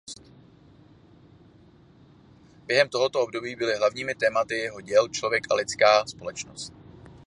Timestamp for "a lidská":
5.51-6.05